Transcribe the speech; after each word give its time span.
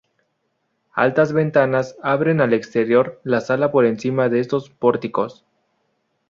Altas 1.01 1.31
ventanas 1.31 1.93
abren 2.01 2.41
al 2.41 2.53
exterior 2.55 3.21
la 3.23 3.39
sala 3.41 3.71
por 3.71 3.85
encima 3.85 4.29
de 4.29 4.39
estos 4.39 4.71
pórticos. 4.71 5.45